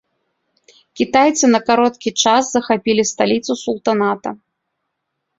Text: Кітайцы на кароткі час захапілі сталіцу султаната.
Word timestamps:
Кітайцы 0.99 1.45
на 1.55 1.59
кароткі 1.67 2.09
час 2.23 2.43
захапілі 2.55 3.03
сталіцу 3.11 3.53
султаната. 3.65 4.29